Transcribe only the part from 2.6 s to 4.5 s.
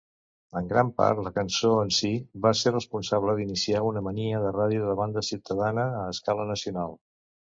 ser responsable d'iniciar una mania